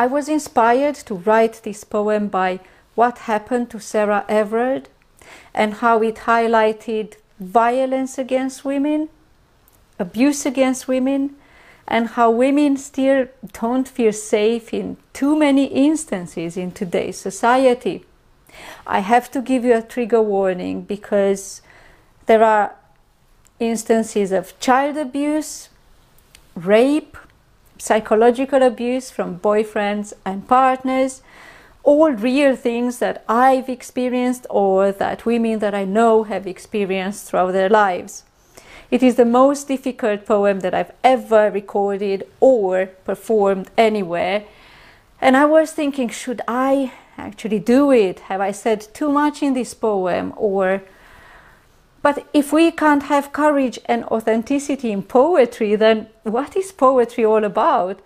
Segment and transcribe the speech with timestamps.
[0.00, 2.60] I was inspired to write this poem by
[2.94, 4.88] what happened to Sarah Everard
[5.52, 9.10] and how it highlighted violence against women,
[9.98, 11.36] abuse against women,
[11.86, 18.06] and how women still don't feel safe in too many instances in today's society.
[18.86, 21.60] I have to give you a trigger warning because
[22.24, 22.74] there are
[23.58, 25.68] instances of child abuse,
[26.54, 27.18] rape,
[27.80, 31.22] psychological abuse from boyfriends and partners,
[31.82, 37.52] all real things that I've experienced or that women that I know have experienced throughout
[37.52, 38.24] their lives.
[38.90, 44.44] It is the most difficult poem that I've ever recorded or performed anywhere.
[45.20, 48.20] And I was thinking, should I actually do it?
[48.20, 50.34] Have I said too much in this poem?
[50.36, 50.82] Or
[52.02, 57.44] but if we can't have courage and authenticity in poetry, then what is poetry all
[57.44, 58.00] about?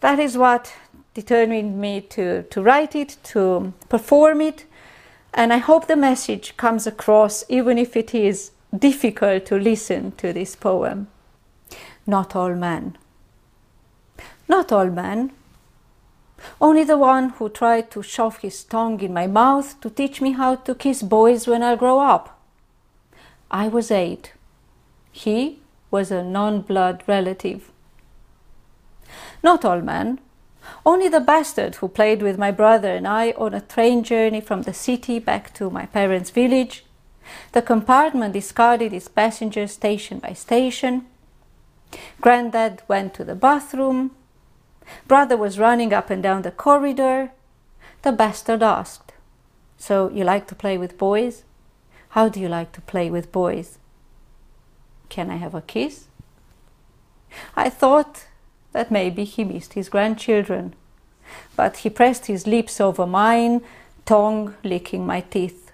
[0.00, 0.72] That is what
[1.14, 4.66] determined me to, to write it, to perform it.
[5.32, 10.32] And I hope the message comes across, even if it is difficult to listen to
[10.32, 11.08] this poem.
[12.06, 12.96] Not all men.
[14.48, 15.32] Not all men.
[16.60, 20.32] Only the one who tried to shove his tongue in my mouth to teach me
[20.32, 22.38] how to kiss boys when I grow up.
[23.54, 24.32] I was eight.
[25.12, 27.70] He was a non blood relative.
[29.44, 30.18] Not all men.
[30.84, 34.62] Only the bastard who played with my brother and I on a train journey from
[34.62, 36.84] the city back to my parents' village.
[37.52, 41.06] The compartment discarded its passengers station by station.
[42.20, 44.10] Granddad went to the bathroom.
[45.06, 47.30] Brother was running up and down the corridor.
[48.02, 49.12] The bastard asked,
[49.76, 51.44] So you like to play with boys?
[52.14, 53.78] How do you like to play with boys?
[55.08, 56.06] Can I have a kiss?
[57.56, 58.26] I thought
[58.70, 60.74] that maybe he missed his grandchildren,
[61.56, 63.62] but he pressed his lips over mine,
[64.06, 65.72] tongue licking my teeth.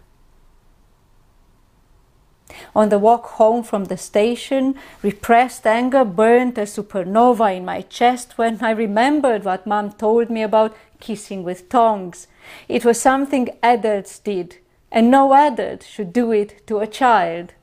[2.74, 8.38] On the walk home from the station, repressed anger burned a supernova in my chest
[8.38, 12.28] when I remembered what Mom told me about kissing with tongues.
[12.66, 14.56] It was something adults did
[14.90, 17.54] and no adult should do it to a child.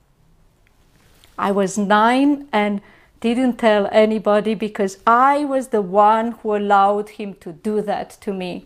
[1.37, 2.81] I was nine and
[3.19, 8.33] didn't tell anybody because I was the one who allowed him to do that to
[8.33, 8.65] me.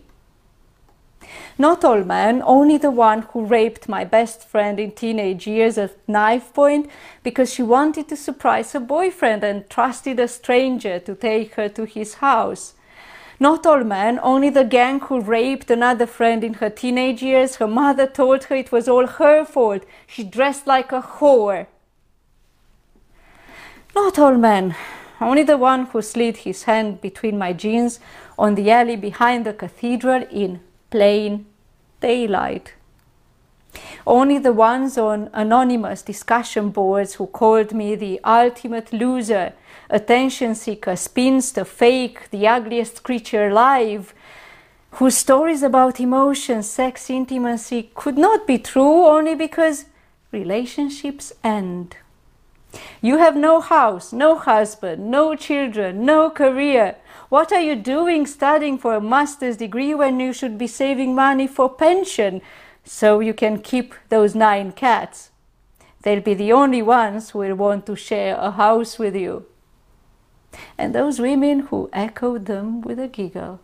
[1.56, 5.96] Not all men, only the one who raped my best friend in teenage years at
[6.08, 6.90] knife point
[7.22, 11.84] because she wanted to surprise her boyfriend and trusted a stranger to take her to
[11.84, 12.74] his house.
[13.42, 17.56] Not all men, only the gang who raped another friend in her teenage years.
[17.56, 19.82] Her mother told her it was all her fault.
[20.06, 21.66] She dressed like a whore.
[23.96, 24.76] Not all men,
[25.20, 27.98] only the one who slid his hand between my jeans
[28.38, 30.60] on the alley behind the cathedral in
[30.90, 31.46] plain
[32.00, 32.74] daylight.
[34.06, 39.52] Only the ones on anonymous discussion boards who called me the ultimate loser
[39.88, 44.14] attention seeker, spinster, fake, the ugliest creature alive,
[44.92, 49.86] whose stories about emotion, sex, intimacy could not be true only because
[50.32, 51.96] relationships end.
[53.02, 56.96] You have no house, no husband, no children, no career.
[57.28, 61.46] What are you doing studying for a master's degree when you should be saving money
[61.46, 62.40] for pension
[62.84, 65.30] so you can keep those nine cats?
[66.02, 69.46] They'll be the only ones who will want to share a house with you
[70.76, 73.60] and those women who echoed them with a giggle.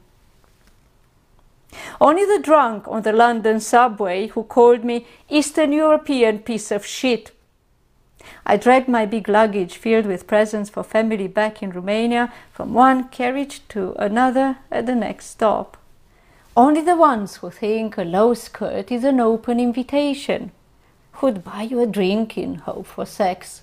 [2.00, 7.32] Only the drunk on the London subway who called me Eastern European piece of shit.
[8.46, 13.08] I dragged my big luggage filled with presents for family back in Romania from one
[13.08, 15.76] carriage to another at the next stop.
[16.58, 20.50] Only the ones who think a low skirt is an open invitation,
[21.12, 23.62] who'd buy you a drink in hope for sex,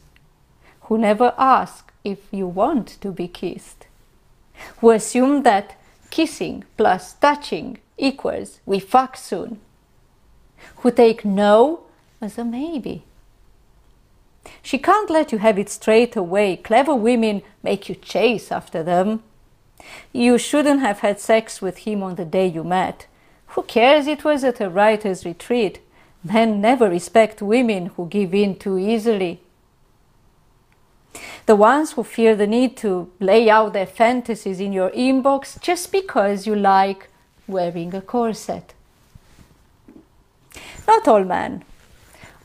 [0.84, 3.88] who never ask if you want to be kissed.
[4.78, 5.75] who assume that
[6.10, 9.60] kissing plus touching equals we fuck soon.
[10.78, 11.81] Who take no
[12.22, 13.04] as a maybe.
[14.62, 16.56] She can't let you have it straight away.
[16.56, 19.22] Clever women make you chase after them.
[20.12, 23.08] You shouldn't have had sex with him on the day you met.
[23.48, 25.80] Who cares it was at a writer's retreat?
[26.24, 29.42] Men never respect women who give in too easily
[31.46, 35.92] the ones who feel the need to lay out their fantasies in your inbox just
[35.92, 37.10] because you like
[37.48, 38.74] wearing a corset.
[40.88, 41.64] Not all men.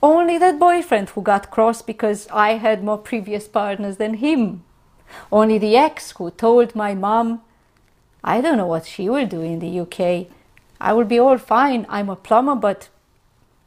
[0.02, 4.64] Only that boyfriend who got cross because I had more previous partners than him.
[5.30, 7.42] Only the ex who told my mom,
[8.22, 10.26] I don't know what she will do in the UK.
[10.80, 11.86] I will be all fine.
[11.88, 12.88] I'm a plumber, but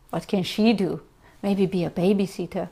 [0.10, 1.02] what can she do?
[1.42, 2.70] Maybe be a babysitter.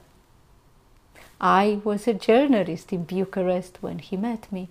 [1.39, 4.69] I was a journalist in Bucharest when he met me.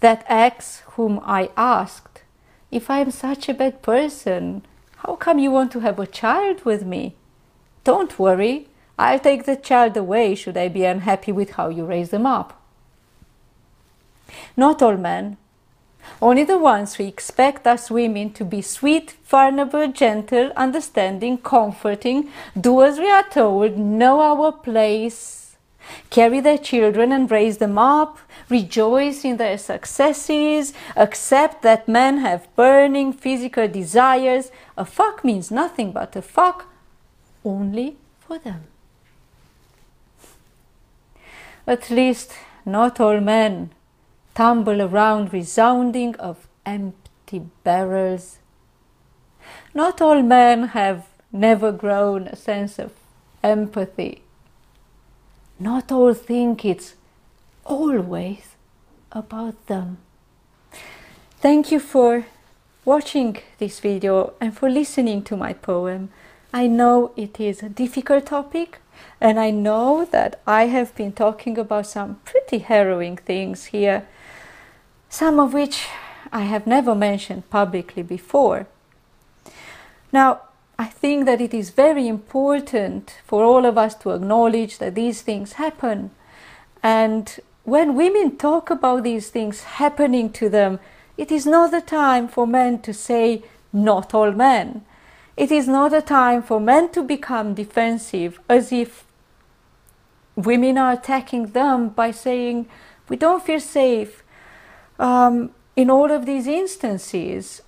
[0.00, 2.22] That ex whom I asked,
[2.70, 4.64] if I am such a bad person,
[4.98, 7.14] how come you want to have a child with me?
[7.84, 12.10] Don't worry, I'll take the child away should I be unhappy with how you raise
[12.10, 12.60] them up.
[14.56, 15.36] Not all men,
[16.22, 22.82] only the ones who expect us women to be sweet, vulnerable, gentle, understanding, comforting, do
[22.82, 25.56] as we are told, know our place,
[26.08, 32.48] carry their children and raise them up, rejoice in their successes, accept that men have
[32.56, 34.50] burning physical desires.
[34.76, 36.66] A fuck means nothing but a fuck
[37.44, 38.64] only for them.
[41.66, 42.32] At least
[42.64, 43.70] not all men
[44.34, 48.38] tumble around resounding of empty barrels.
[49.74, 52.92] Not all men have never grown a sense of
[53.42, 54.22] empathy.
[55.58, 56.94] Not all think it's
[57.64, 58.56] always
[59.10, 59.98] about them.
[61.40, 62.26] Thank you for
[62.84, 66.10] watching this video and for listening to my poem.
[66.56, 68.78] I know it is a difficult topic
[69.20, 74.08] and I know that I have been talking about some pretty harrowing things here,
[75.10, 75.86] some of which
[76.32, 78.66] I have never mentioned publicly before.
[80.10, 80.40] Now,
[80.78, 85.20] I think that it is very important for all of us to acknowledge that these
[85.20, 86.10] things happen.
[86.82, 90.80] And when women talk about these things happening to them,
[91.18, 93.44] it is not the time for men to say,
[93.74, 94.86] not all men.
[95.36, 99.04] It is not a time for men to become defensive as if
[100.34, 102.66] women are attacking them by saying,
[103.08, 104.22] we don't feel safe.
[104.98, 107.62] Um, in all of these instances,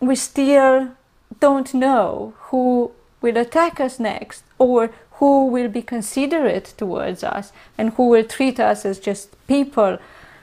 [0.00, 0.90] we still
[1.38, 7.90] don't know who will attack us next or who will be considerate towards us and
[7.94, 9.98] who will treat us as just people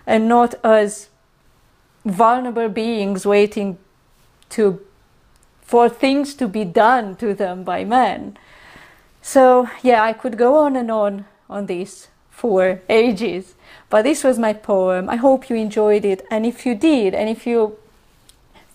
[0.07, 1.09] and not as
[2.06, 3.77] vulnerable beings waiting
[4.50, 4.81] to
[5.63, 8.38] for things to be done to them by men.
[9.21, 13.56] So yeah, I could go on and on on this for ages.
[13.89, 15.10] But this was my poem.
[15.10, 16.25] I hope you enjoyed it.
[16.30, 17.77] And if you did, and if you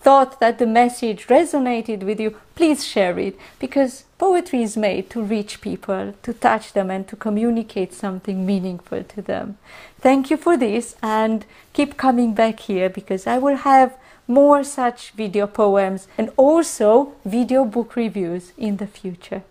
[0.01, 5.21] thought that the message resonated with you, please share it because poetry is made to
[5.21, 9.57] reach people, to touch them, and to communicate something meaningful to them.
[9.99, 13.97] Thank you for this and keep coming back here because I will have
[14.29, 19.43] more such video poems and also video book reviews in the future.